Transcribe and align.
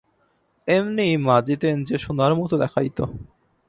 এমনি 0.67 1.17
মাজিতেন 1.17 1.75
যে, 1.83 1.95
সোনার 1.97 2.31
মত 2.35 2.51
দেখাইত। 2.53 2.99